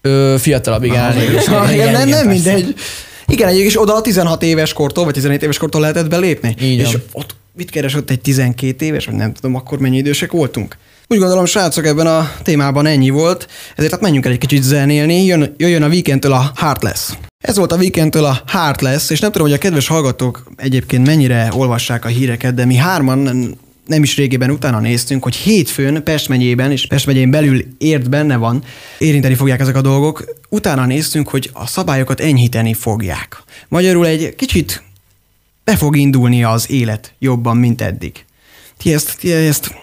[0.00, 1.04] Ö, fiatalabb, igen.
[1.04, 2.52] Ah, Igen, igen, nem, igen, nem persze.
[2.52, 2.74] mindegy.
[3.26, 6.54] Igen, egyébként is oda a 16 éves kortól, vagy 17 éves kortól lehetett belépni.
[6.60, 10.32] Így és ott mit keres ott egy 12 éves, vagy nem tudom, akkor mennyi idősek
[10.32, 10.76] voltunk?
[11.08, 15.24] Úgy gondolom, srácok, ebben a témában ennyi volt, ezért hát menjünk el egy kicsit zenélni,
[15.24, 17.10] Jön, jöjjön a weekendtől a Heartless.
[17.42, 21.48] Ez volt a weekendtől a Heartless, és nem tudom, hogy a kedves hallgatók egyébként mennyire
[21.52, 23.18] olvassák a híreket, de mi hárman
[23.86, 28.36] nem is régében utána néztünk, hogy hétfőn Pest megyében és Pest megyén belül ért benne
[28.36, 28.64] van,
[28.98, 30.24] érinteni fogják ezek a dolgok.
[30.48, 33.42] Utána néztünk, hogy a szabályokat enyhíteni fogják.
[33.68, 34.82] Magyarul egy kicsit
[35.64, 38.24] be fog indulni az élet jobban, mint eddig.
[38.76, 39.74] Ti ezt, ti ezt,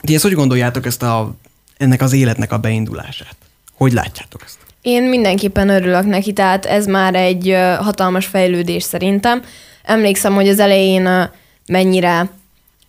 [0.00, 1.34] ti ezt hogy gondoljátok ezt a,
[1.76, 3.36] ennek az életnek a beindulását?
[3.72, 4.65] Hogy látjátok ezt?
[4.86, 9.42] Én mindenképpen örülök neki, tehát ez már egy hatalmas fejlődés szerintem.
[9.84, 11.30] Emlékszem, hogy az elején
[11.66, 12.30] mennyire,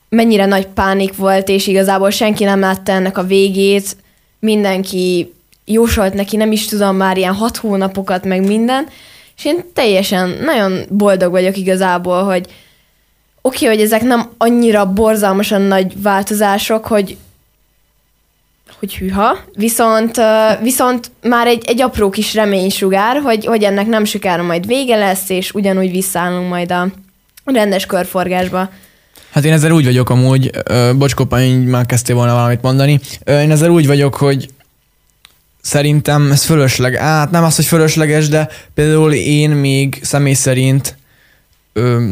[0.09, 3.97] mennyire nagy pánik volt, és igazából senki nem látta ennek a végét.
[4.39, 5.33] Mindenki
[5.65, 8.87] jósolt neki, nem is tudom, már ilyen hat hónapokat, meg minden.
[9.37, 12.45] És én teljesen nagyon boldog vagyok igazából, hogy
[13.41, 17.17] oké, okay, hogy ezek nem annyira borzalmasan nagy változások, hogy
[18.79, 20.15] hogy hűha, viszont,
[20.61, 25.29] viszont már egy, egy apró kis reménysugár, hogy, hogy ennek nem sokára majd vége lesz,
[25.29, 26.87] és ugyanúgy visszaállunk majd a
[27.45, 28.69] rendes körforgásba.
[29.31, 33.51] Hát én ezzel úgy vagyok amúgy, ö, bocs Kopány, már kezdtél volna valamit mondani, én
[33.51, 34.47] ezzel úgy vagyok, hogy
[35.61, 40.97] szerintem ez fölösleg, hát nem az, hogy fölösleges, de például én még személy szerint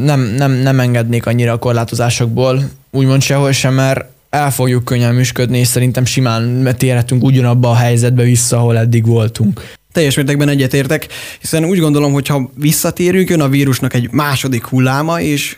[0.03, 5.57] nem, nem, nem engednék annyira a korlátozásokból, úgymond sehol sem, mert el fogjuk könnyen műsködni,
[5.59, 9.73] és szerintem simán térhetünk ugyanabba a helyzetbe vissza, ahol eddig voltunk.
[9.91, 11.07] Teljes mértékben egyetértek,
[11.39, 15.57] hiszen úgy gondolom, hogy ha visszatérünk, jön a vírusnak egy második hulláma, és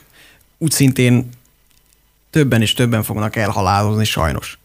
[0.58, 1.30] úgy szintén
[2.30, 4.58] többen és többen fognak elhalálozni sajnos.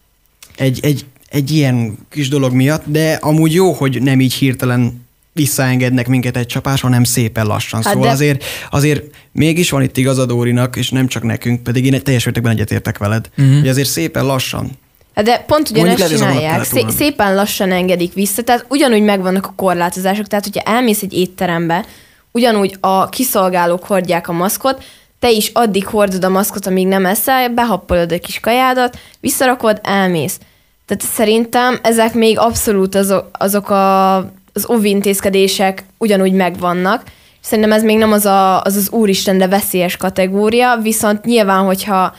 [0.56, 6.08] Egy, egy, egy ilyen kis dolog miatt, de amúgy jó, hogy nem így hirtelen visszaengednek
[6.08, 7.82] minket egy csapás, hanem szépen lassan.
[7.82, 11.86] Hát Szóval de- azért, azért mégis van itt igazad Dórinak, és nem csak nekünk, pedig
[11.86, 13.58] én teljes mértékben egyetértek veled, Mhm.
[13.58, 14.70] hogy azért szépen lassan.
[15.14, 20.26] Hát De pont ugyanezt csinálják, Szé- szépen lassan engedik vissza, tehát ugyanúgy megvannak a korlátozások,
[20.26, 21.84] tehát hogyha elmész egy étterembe,
[22.30, 24.84] ugyanúgy a kiszolgálók hordják a maszkot,
[25.18, 30.38] te is addig hordod a maszkot, amíg nem eszel, behappolod a kis kajádat, visszarakod, elmész.
[30.86, 34.16] Tehát szerintem ezek még abszolút azok, azok a,
[34.52, 37.02] az óvintézkedések ugyanúgy megvannak.
[37.40, 42.14] Szerintem ez még nem az, a, az az úristen, de veszélyes kategória, viszont nyilván, hogyha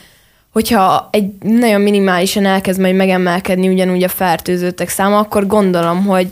[0.53, 6.29] hogyha egy nagyon minimálisan elkezd majd megemelkedni ugyanúgy a fertőzöttek száma, akkor gondolom, hogy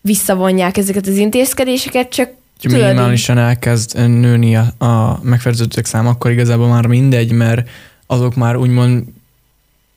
[0.00, 2.30] visszavonják ezeket az intézkedéseket, csak
[2.62, 7.68] Ha minimálisan elkezd nőni a, a megfertőzöttek szám, akkor igazából már mindegy, mert
[8.06, 9.04] azok már úgymond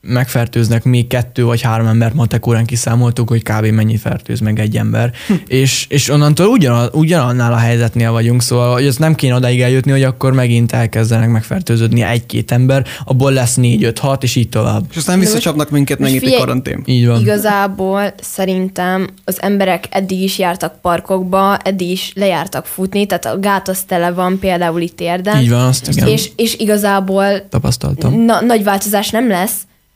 [0.06, 3.66] megfertőznek még kettő vagy három embert, matek órán kiszámoltuk, hogy kb.
[3.66, 5.12] mennyi fertőz meg egy ember,
[5.48, 9.92] és, és onnantól ugyan, ugyanannál a helyzetnél vagyunk, szóval hogy ez nem kéne odaig eljutni,
[9.92, 14.84] hogy akkor megint elkezdenek megfertőződni egy-két ember, abból lesz négy, öt, hat, és így tovább.
[14.90, 16.82] És aztán visszacsapnak minket megint egy karantén.
[16.86, 17.22] Így van.
[17.22, 23.68] Igazából szerintem az emberek eddig is jártak parkokba, eddig is lejártak futni, tehát a gát
[23.68, 25.42] az tele van például itt érden.
[25.42, 28.26] Így van, azt igen, És, és igazából tapasztaltam.
[28.26, 29.56] na, nagy változás nem lesz,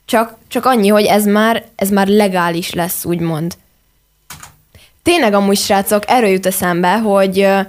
[0.09, 3.53] csak, csak annyi, hogy ez már, ez már legális lesz, úgymond.
[5.03, 7.59] Tényleg amúgy, srácok, erről jut eszembe, hogy ö,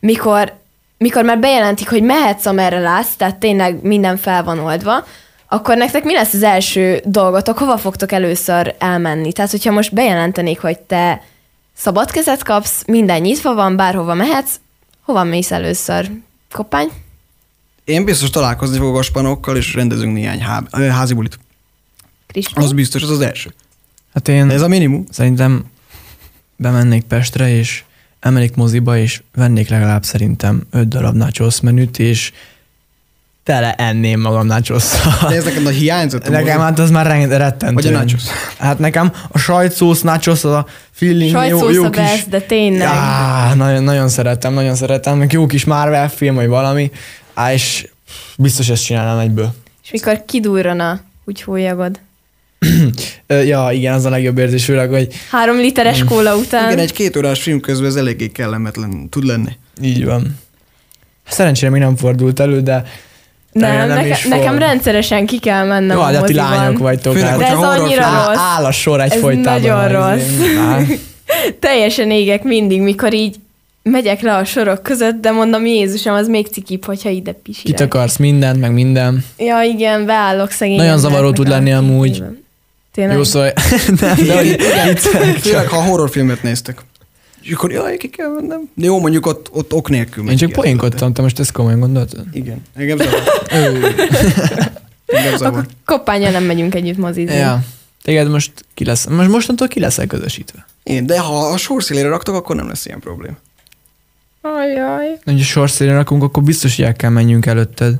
[0.00, 0.52] mikor,
[0.98, 5.04] mikor már bejelentik, hogy mehetsz, amerre látsz, tehát tényleg minden fel van oldva,
[5.48, 9.32] akkor nektek mi lesz az első dolgotok, hova fogtok először elmenni?
[9.32, 11.22] Tehát, hogyha most bejelentenék, hogy te
[11.76, 14.54] szabad kezet kapsz, minden nyitva van, bárhova mehetsz,
[15.04, 16.10] hova mész először?
[16.52, 16.88] Koppány?
[17.84, 21.38] Én biztos találkozni fogok a spanokkal, és rendezünk néhány há- házi bulit.
[22.32, 22.64] Kristóf?
[22.64, 23.52] Az biztos, az az első.
[24.14, 24.48] Hát én...
[24.48, 25.06] De ez a minimum.
[25.10, 25.64] Szerintem
[26.56, 27.82] bemennék Pestre, és
[28.20, 32.32] emelik moziba, és vennék legalább szerintem öt darab nachos menüt, és
[33.44, 34.84] tele enném magam nachos
[35.28, 36.28] De ez neked a hiányzott.
[36.28, 37.74] Nekem hát az már rettentő.
[37.74, 38.22] Vagy a nachos.
[38.58, 42.02] Hát nekem a sajtszósz nachos, az a feeling, jó, Sajtszósz jó a kis...
[42.02, 42.86] best, de tényleg.
[42.86, 45.18] Á, nagyon, nagyon szeretem, nagyon szeretem.
[45.18, 46.90] Meg jó kis Marvel film, vagy valami.
[47.34, 47.88] Á, és
[48.36, 49.54] biztos ezt csinálnám egyből.
[49.82, 51.90] És mikor kidurran a úgyhólyagod.
[51.96, 52.11] Ö,
[53.26, 56.66] Ja, igen, az a legjobb érzés, főleg, hogy Három literes kóla után.
[56.66, 59.50] Igen, egy két órás film közben ez eléggé kellemetlen tud lenni.
[59.82, 60.38] így van.
[61.28, 62.84] Szerencsére még nem fordult elő, de
[63.52, 67.12] Nem, nem nekem, nekem rendszeresen ki kell mennem Jó, a de ti lányok vagytok.
[67.12, 67.38] Főleg, hát.
[67.38, 68.36] De ez hogyha annyira horrorfilm- rossz.
[68.56, 70.48] Áll a sor egy Ez nagyon az rossz.
[71.60, 73.36] Teljesen égek mindig, mikor így
[73.82, 77.64] megyek le a sorok között, de mondom, Jézusom, az még cikibb, hogyha ide pisírek.
[77.64, 79.24] Kitakarsz mindent, meg minden.
[79.38, 80.76] Ja, igen, beállok szegény.
[80.76, 82.10] Nagyon zavaró tud lenni amúgy.
[82.12, 82.41] képében.
[82.92, 83.16] Tényleg?
[83.16, 83.52] Jó, szóval
[84.00, 84.56] nem, de hogy
[84.88, 86.80] viccelek Főleg, ha horrorfilmet néztek.
[87.42, 88.70] És akkor jaj, ki kell mennem.
[88.74, 90.30] De jó, mondjuk ott, ott ok nélkül.
[90.30, 92.24] Én csak poénkodtam, te most ezt komolyan gondoltad?
[92.32, 93.22] Igen, engem zavar.
[95.40, 97.34] Akkor koppánya nem megyünk együtt mozizni.
[97.34, 97.62] Ja.
[98.02, 100.66] Téged most ki lesz, most mostantól ki leszel közösítve.
[100.82, 103.36] Én, de ha a sorszélére raktok, akkor nem lesz ilyen probléma.
[104.40, 105.18] Ajaj.
[105.24, 107.94] Hogy a sorszélén rakunk, akkor biztos, hogy el kell menjünk előtted.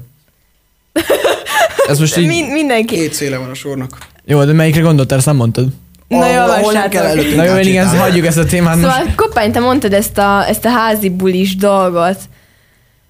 [1.92, 2.26] Ez most így...
[2.26, 2.94] Min- mindenki.
[2.94, 3.98] Két széle van a sornak.
[4.24, 5.66] Jó, de melyikre gondoltál, ezt nem mondtad?
[6.08, 6.90] Na jó, ahol nem srácok.
[6.90, 7.98] kell előttünk Na jó, igen, átsétálni.
[7.98, 8.94] hagyjuk ezt a témát most.
[8.96, 12.18] Szóval Koppány, te mondtad ezt a, ezt a házi bulis dolgot,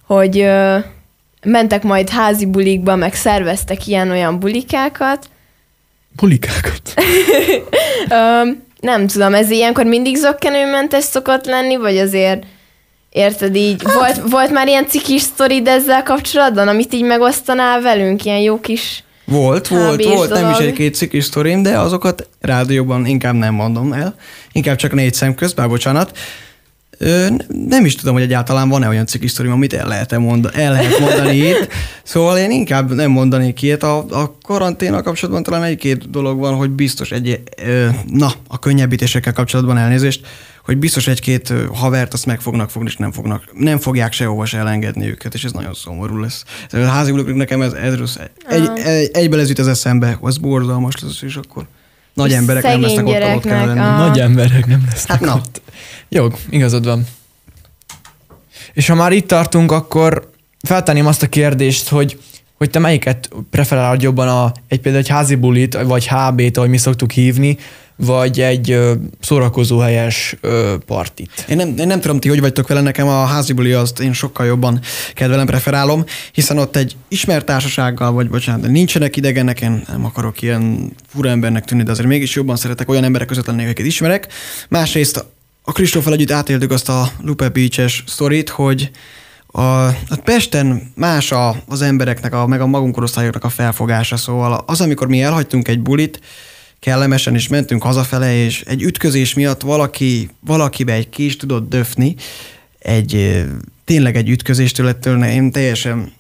[0.07, 0.79] hogy ö,
[1.43, 5.29] mentek majd házi bulikba, meg szerveztek ilyen-olyan bulikákat.
[6.17, 6.81] Pulikákat.
[8.09, 12.43] Ö, nem tudom, ez ilyenkor mindig zöggenőmentes szokott lenni, vagy azért
[13.13, 13.83] Érted így?
[13.85, 18.25] Hát- Volt, volt már ilyen cikis sztorid ezzel kapcsolatban, amit így megosztanál velünk?
[18.25, 19.05] Ilyen jó kis...
[19.25, 20.69] Volt, volt, volt, nem is dolog.
[20.73, 24.15] egy-két cikis sztorim, de azokat rádióban inkább nem mondom el.
[24.53, 26.19] Inkább csak négy szem közt, bár bocsánat.
[27.69, 30.99] Nem is tudom, hogy egyáltalán van-e olyan cikis sztorim, amit el lehet, mondani, el lehet
[30.99, 31.69] mondani itt.
[32.03, 33.83] Szóval én inkább nem mondanék ilyet.
[33.83, 37.43] A, a karanténnal kapcsolatban talán egy-két dolog van, hogy biztos egy,
[38.07, 40.27] na, a könnyebbítésekkel kapcsolatban elnézést,
[40.65, 44.59] hogy biztos egy-két havert azt meg fognak fogni, és nem, fognak, nem fogják sehova se
[44.59, 46.45] elengedni őket, és ez nagyon szomorú lesz.
[46.71, 48.17] A házi nekem ez, ez rossz.
[48.49, 51.67] Egy, egy, egybe ez jut az eszembe, az borzalmas lesz, és akkor
[52.15, 53.79] nagy emberek nem lesznek ott, ott kell lenni.
[53.81, 55.35] a- Nagy emberek nem lesznek Hát na.
[55.35, 55.61] ott.
[56.09, 57.07] Jó, igazad van.
[58.73, 62.19] És ha már itt tartunk, akkor feltenném azt a kérdést, hogy
[62.59, 66.77] hogy te melyiket preferálod jobban, a, egy például egy házi bulit, vagy HB-t, ahogy mi
[66.79, 67.59] szoktuk hívni,
[68.07, 68.79] vagy egy
[69.21, 70.37] szórakozóhelyes
[70.87, 71.45] partit.
[71.49, 74.13] Én nem, én nem tudom, ti hogy vagytok vele, nekem a házi buli azt én
[74.13, 74.81] sokkal jobban
[75.15, 80.93] kedvelem, preferálom, hiszen ott egy ismert társasággal, vagy bocsánat, nincsenek idegenek, én nem akarok ilyen
[81.09, 84.33] fura embernek tűnni, de azért mégis jobban szeretek olyan emberek között lenni, akiket ismerek.
[84.69, 85.27] Másrészt
[85.63, 88.91] a Kristóffal együtt átéltük azt a Lupe Beach-es sztorit, hogy
[89.47, 92.97] a, a Pesten más a, az embereknek, a, meg a magunk
[93.41, 96.21] a felfogása, szóval az, amikor mi elhagytunk egy bulit,
[96.83, 102.15] kellemesen is mentünk hazafele, és egy ütközés miatt valaki, valakibe egy kis tudott döfni,
[102.79, 103.45] egy
[103.85, 106.13] tényleg egy ütközéstől ettől én teljesen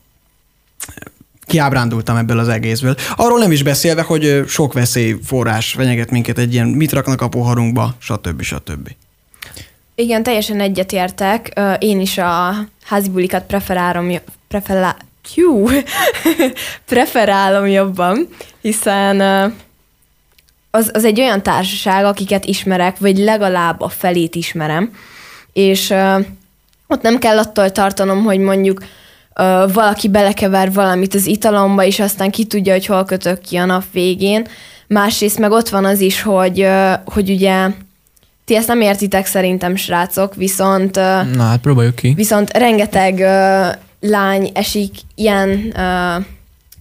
[1.46, 2.94] kiábrándultam ebből az egészből.
[3.16, 7.94] Arról nem is beszélve, hogy sok veszélyforrás fenyeget minket egy ilyen, mit raknak a poharunkba,
[7.98, 8.42] stb.
[8.42, 8.90] stb.
[9.94, 11.60] Igen, teljesen egyetértek.
[11.78, 14.96] Én is a házi bulikat preferálom, jo- preferá...
[15.34, 15.68] Hú,
[16.92, 18.28] preferálom jobban,
[18.60, 19.20] hiszen
[20.74, 24.90] az, az egy olyan társaság, akiket ismerek, vagy legalább a felét ismerem,
[25.52, 26.18] és ö,
[26.86, 28.84] ott nem kell attól tartanom, hogy mondjuk
[29.34, 33.64] ö, valaki belekever valamit az italomba, és aztán ki tudja, hogy hol kötök ki a
[33.64, 34.46] nap végén.
[34.86, 37.68] Másrészt meg ott van az is, hogy, ö, hogy ugye
[38.44, 42.12] ti ezt nem értitek szerintem, srácok, viszont ö, Na hát próbáljuk ki.
[42.16, 43.68] Viszont rengeteg ö,
[44.00, 46.16] lány esik ilyen, ö,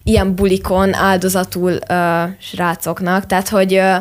[0.03, 3.95] ilyen bulikon áldozatul ö, srácoknak, tehát hogy ö,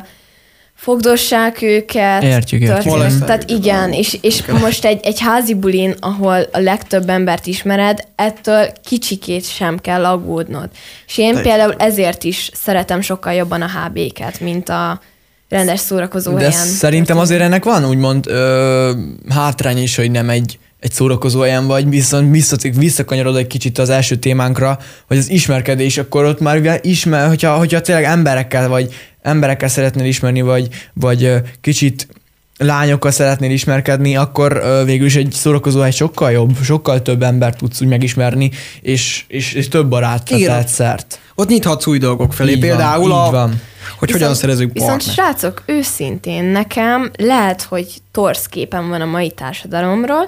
[0.74, 2.22] fogdossák őket.
[2.22, 2.92] Értjük, értjük.
[2.92, 7.98] történet- Tehát igen, és, és most egy, egy házi bulin, ahol a legtöbb embert ismered,
[8.16, 10.68] ettől kicsikét sem kell aggódnod.
[11.06, 11.42] És én Teljesen.
[11.42, 15.00] például ezért is szeretem sokkal jobban a HB-ket, mint a
[15.48, 16.52] rendes szórakozó De helyen.
[16.66, 18.92] szerintem azért ennek van úgymond ö,
[19.28, 23.90] hátrány is, hogy nem egy, egy szórakozó helyen vagy, viszont visszatik, visszakanyarod egy kicsit az
[23.90, 29.68] első témánkra, hogy az ismerkedés, akkor ott már ismer, hogyha, hogyha tényleg emberekkel vagy emberekkel
[29.68, 32.08] szeretnél ismerni, vagy, vagy kicsit
[32.56, 37.88] lányokkal szeretnél ismerkedni, akkor végül is egy szórakozóhely sokkal jobb, sokkal több embert tudsz úgy
[37.88, 41.20] megismerni, és, és, és több barátra tehet szert.
[41.34, 43.60] Ott nyithatsz új dolgok felé, Így van, például így a, van.
[43.98, 45.16] hogy hogyan szerezünk Viszont partnert.
[45.16, 50.26] srácok, őszintén nekem lehet, hogy torsz képen van a mai társadalomról,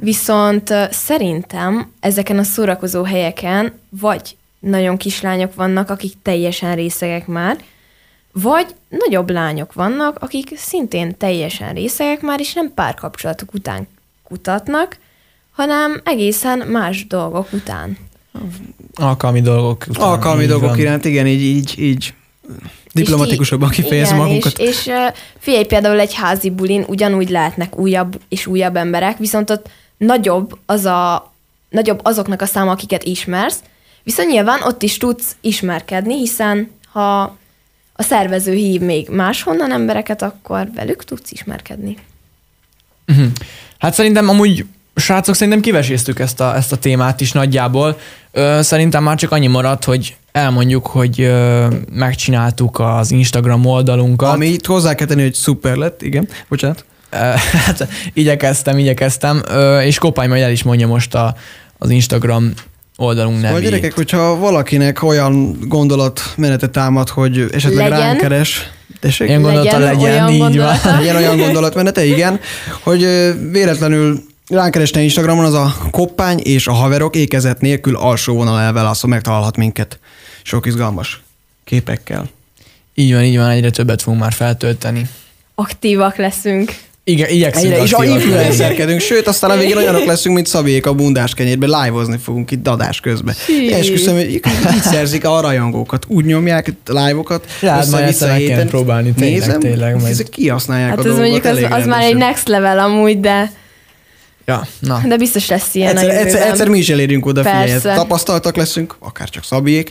[0.00, 7.56] viszont szerintem ezeken a szórakozó helyeken vagy nagyon kislányok vannak, akik teljesen részegek már,
[8.32, 13.88] vagy nagyobb lányok vannak, akik szintén teljesen részegek már, és nem párkapcsolatok után
[14.22, 14.96] kutatnak,
[15.50, 17.98] hanem egészen más dolgok után.
[18.94, 19.84] Alkalmi dolgok.
[19.88, 20.78] után, Alkalmi dolgok van.
[20.78, 22.14] iránt, igen, így, így, így
[22.92, 24.58] diplomatikusabban kifejezni magunkat.
[24.58, 24.92] És, és
[25.38, 29.68] figyelj, például egy házi bulin ugyanúgy lehetnek újabb és újabb emberek, viszont ott
[30.04, 31.32] nagyobb, az a,
[31.68, 33.60] nagyobb azoknak a száma, akiket ismersz,
[34.04, 37.20] Viszont nyilván ott is tudsz ismerkedni, hiszen ha
[37.92, 41.96] a szervező hív még máshonnan embereket, akkor velük tudsz ismerkedni.
[43.08, 43.26] Uh-huh.
[43.78, 44.64] Hát szerintem amúgy
[44.94, 47.98] srácok, szerintem kiveséztük ezt a, ezt a témát is nagyjából.
[48.32, 54.32] Ö, szerintem már csak annyi maradt, hogy elmondjuk, hogy ö, megcsináltuk az Instagram oldalunkat.
[54.32, 56.28] Ami itt hozzá kell tenni, hogy szuper lett, igen.
[56.48, 56.84] Bocsánat.
[57.66, 59.42] Hát igyekeztem, igyekeztem,
[59.84, 61.34] és Kopály majd el is mondja most a,
[61.78, 62.52] az Instagram
[62.96, 63.68] oldalunk Szóval nevét.
[63.68, 67.98] gyerekek, hogyha valakinek olyan gondolatmenete támad, hogy esetleg Legyen.
[68.06, 69.28] ránk keres, tessék?
[69.28, 70.48] Ilyen gondolata Legyen olyan így van.
[70.48, 70.90] gondolata.
[70.98, 72.40] Legyen olyan gondolatmenete, igen,
[72.82, 73.00] hogy
[73.50, 79.10] véletlenül ránk keresne Instagramon az a koppány és a haverok ékezet nélkül alsó vonal elválaszol,
[79.10, 79.98] megtalálhat minket.
[80.42, 81.22] Sok izgalmas
[81.64, 82.28] képekkel.
[82.94, 85.08] Így van, így van, egyre többet fogunk már feltölteni.
[85.54, 86.74] Aktívak leszünk.
[87.06, 90.92] Igen, igyekszünk Egyre is a influencerkedünk, sőt, aztán a végén olyanok leszünk, mint Szabék a
[90.94, 93.34] bundás kenyérben, live-ozni fogunk itt adás közben.
[93.46, 93.70] Hű.
[93.70, 94.42] Esküszöm, hogy így
[94.82, 98.66] szerzik a rajongókat, úgy nyomják live-okat, össze-vissza héten.
[98.68, 100.12] próbálni, tényleg, Nézem, tényleg, majd.
[100.12, 103.50] ezek kihasználják Hát a ez mondjuk az, az már egy next level amúgy, de,
[104.46, 105.02] Ja, na.
[105.06, 109.28] de biztos lesz ilyen Egyszer, egyszer, egyszer mi is elérjünk oda, figyelj, tapasztaltak leszünk, akár
[109.28, 109.90] csak Szabiék.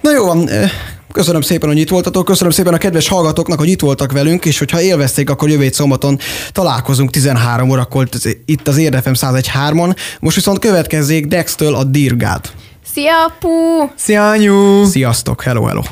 [0.00, 0.70] Na jó van, eh,
[1.12, 4.58] köszönöm szépen, hogy itt voltatok, köszönöm szépen a kedves hallgatóknak, hogy itt voltak velünk, és
[4.58, 6.18] hogyha élvezték, akkor jövő szombaton
[6.52, 8.08] találkozunk 13 órakor
[8.44, 9.96] itt az Érdefem 101.3-on.
[10.20, 12.50] Most viszont következzék Dextől a Dirgád.
[12.92, 13.48] Szia, apu!
[13.96, 14.84] Szia, anyu!
[14.84, 15.82] Sziasztok, hello, hello!